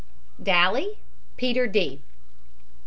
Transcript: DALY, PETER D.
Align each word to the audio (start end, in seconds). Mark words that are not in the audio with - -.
DALY, 0.41 0.97
PETER 1.37 1.67
D. 1.67 2.01